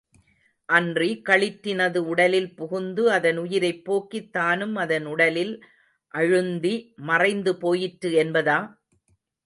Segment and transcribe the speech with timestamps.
[0.69, 5.53] அன்றி களிற்றினது உடலில் புகுந்து அதன் உயிரைப் போக்கித் தானும் அதன் உடலில்
[6.13, 6.75] அழுந்தி
[7.05, 8.59] மறைந்துபோயிற்று என்பதா?